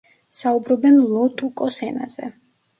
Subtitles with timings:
[0.39, 2.35] საუბრობენ ლოტუკოს ენაზე.